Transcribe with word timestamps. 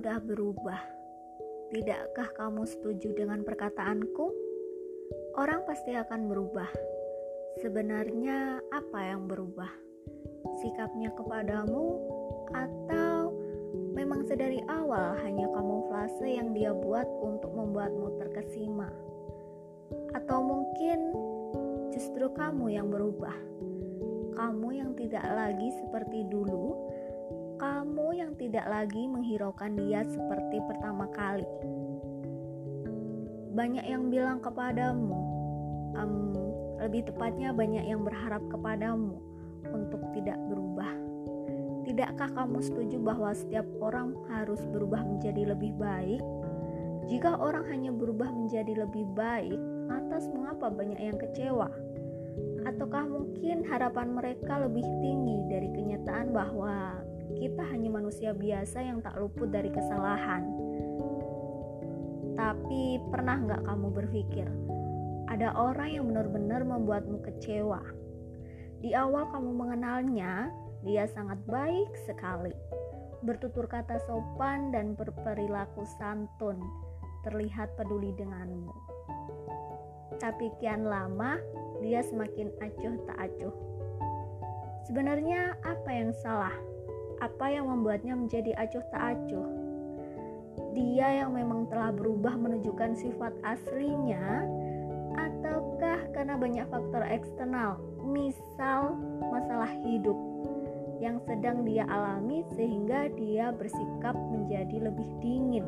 berubah. 0.00 0.80
Tidakkah 1.68 2.32
kamu 2.32 2.64
setuju 2.64 3.12
dengan 3.12 3.44
perkataanku? 3.44 4.32
Orang 5.36 5.68
pasti 5.68 5.92
akan 5.92 6.24
berubah. 6.24 6.72
Sebenarnya, 7.60 8.64
apa 8.72 9.12
yang 9.12 9.28
berubah? 9.28 9.68
Sikapnya 10.64 11.12
kepadamu, 11.12 12.00
atau 12.56 13.36
memang 13.92 14.24
sedari 14.24 14.64
awal 14.72 15.20
hanya 15.20 15.44
kamuflase 15.52 16.40
yang 16.40 16.56
dia 16.56 16.72
buat 16.72 17.04
untuk 17.20 17.52
membuatmu 17.52 18.16
terkesima? 18.24 18.88
Atau 20.16 20.40
mungkin 20.40 21.12
justru 21.92 22.32
kamu 22.32 22.72
yang 22.72 22.88
berubah? 22.88 23.36
Kamu 24.32 24.68
yang 24.72 24.96
tidak 24.96 25.28
lagi 25.28 25.68
seperti 25.76 26.24
dulu 26.32 26.72
kamu 27.60 28.16
yang 28.16 28.32
tidak 28.40 28.64
lagi 28.64 29.04
menghiraukan 29.04 29.76
dia 29.76 30.00
seperti 30.08 30.64
pertama 30.64 31.04
kali. 31.12 31.44
Banyak 33.52 33.84
yang 33.84 34.08
bilang 34.08 34.40
kepadamu, 34.40 35.20
um, 35.92 36.32
lebih 36.80 37.04
tepatnya 37.12 37.52
banyak 37.52 37.84
yang 37.84 38.00
berharap 38.00 38.40
kepadamu 38.48 39.20
untuk 39.68 40.00
tidak 40.16 40.40
berubah. 40.48 40.88
Tidakkah 41.84 42.32
kamu 42.32 42.64
setuju 42.64 42.96
bahwa 42.96 43.36
setiap 43.36 43.68
orang 43.84 44.16
harus 44.32 44.64
berubah 44.72 45.04
menjadi 45.04 45.52
lebih 45.52 45.76
baik? 45.76 46.24
Jika 47.12 47.36
orang 47.36 47.68
hanya 47.68 47.92
berubah 47.92 48.32
menjadi 48.32 48.88
lebih 48.88 49.04
baik, 49.12 49.60
lantas 49.84 50.32
mengapa 50.32 50.72
banyak 50.72 50.96
yang 50.96 51.18
kecewa? 51.20 51.68
Ataukah 52.64 53.04
mungkin 53.04 53.68
harapan 53.68 54.16
mereka 54.16 54.64
lebih 54.64 54.86
tinggi 55.04 55.44
dari 55.50 55.68
kenyataan 55.74 56.30
bahwa 56.30 57.04
kita 57.36 57.62
hanya 57.70 57.92
manusia 57.92 58.34
biasa 58.34 58.82
yang 58.82 58.98
tak 59.04 59.14
luput 59.20 59.52
dari 59.52 59.70
kesalahan. 59.70 60.46
Tapi 62.34 62.98
pernah 63.12 63.36
nggak 63.36 63.62
kamu 63.68 63.88
berpikir, 63.92 64.48
ada 65.30 65.54
orang 65.54 65.94
yang 65.94 66.04
benar-benar 66.10 66.66
membuatmu 66.66 67.22
kecewa? 67.22 67.78
Di 68.80 68.96
awal 68.96 69.28
kamu 69.30 69.50
mengenalnya, 69.52 70.48
dia 70.82 71.04
sangat 71.06 71.36
baik 71.44 71.92
sekali. 72.08 72.56
Bertutur 73.20 73.68
kata 73.68 74.00
sopan 74.08 74.72
dan 74.72 74.96
berperilaku 74.96 75.84
santun, 76.00 76.56
terlihat 77.28 77.76
peduli 77.76 78.16
denganmu. 78.16 78.72
Tapi 80.16 80.48
kian 80.58 80.88
lama, 80.88 81.36
dia 81.84 82.00
semakin 82.00 82.48
acuh 82.64 82.96
tak 83.04 83.18
acuh. 83.20 83.54
Sebenarnya 84.88 85.54
apa 85.60 85.90
yang 85.92 86.10
salah? 86.24 86.69
Apa 87.20 87.46
yang 87.52 87.68
membuatnya 87.68 88.16
menjadi 88.16 88.56
acuh 88.56 88.84
tak 88.88 89.16
acuh. 89.16 89.48
Dia 90.72 91.24
yang 91.24 91.36
memang 91.36 91.68
telah 91.68 91.92
berubah 91.92 92.36
menunjukkan 92.36 92.96
sifat 92.96 93.32
aslinya, 93.44 94.44
ataukah 95.16 96.08
karena 96.16 96.34
banyak 96.36 96.66
faktor 96.68 97.04
eksternal, 97.06 97.76
misal 98.00 98.96
masalah 99.30 99.70
hidup 99.84 100.16
yang 101.00 101.16
sedang 101.24 101.64
dia 101.64 101.88
alami 101.88 102.44
sehingga 102.54 103.08
dia 103.16 103.52
bersikap 103.56 104.12
menjadi 104.14 104.88
lebih 104.90 105.08
dingin? 105.24 105.64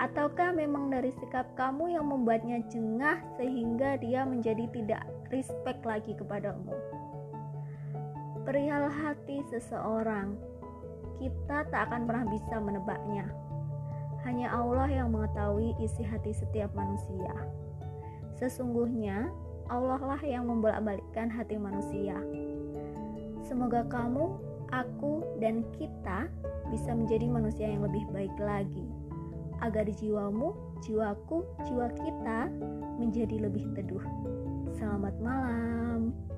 Ataukah 0.00 0.56
memang 0.56 0.88
dari 0.88 1.12
sikap 1.20 1.52
kamu 1.54 1.94
yang 1.94 2.08
membuatnya 2.08 2.64
jengah 2.72 3.20
sehingga 3.36 4.00
dia 4.00 4.24
menjadi 4.24 4.66
tidak 4.72 5.04
respect 5.28 5.84
lagi 5.84 6.16
kepadamu? 6.16 6.74
Perihal 8.42 8.90
hati 8.90 9.42
seseorang, 9.50 10.34
kita 11.22 11.62
tak 11.70 11.90
akan 11.90 12.06
pernah 12.06 12.26
bisa 12.26 12.58
menebaknya. 12.58 13.26
Hanya 14.26 14.54
Allah 14.54 14.86
yang 14.90 15.14
mengetahui 15.14 15.74
isi 15.82 16.02
hati 16.02 16.34
setiap 16.34 16.70
manusia. 16.74 17.34
Sesungguhnya, 18.38 19.30
Allah 19.70 19.98
lah 20.02 20.22
yang 20.22 20.50
membolak-balikkan 20.50 21.30
hati 21.30 21.58
manusia. 21.58 22.18
Semoga 23.46 23.86
kamu, 23.86 24.34
aku, 24.74 25.22
dan 25.38 25.62
kita 25.78 26.26
bisa 26.70 26.90
menjadi 26.94 27.26
manusia 27.30 27.66
yang 27.70 27.86
lebih 27.86 28.06
baik 28.10 28.34
lagi, 28.42 28.86
agar 29.62 29.86
jiwamu, 29.86 30.54
jiwaku, 30.82 31.46
jiwa 31.66 31.86
kita 31.94 32.50
menjadi 32.98 33.46
lebih 33.46 33.70
teduh. 33.78 34.02
Selamat 34.74 35.14
malam. 35.22 36.31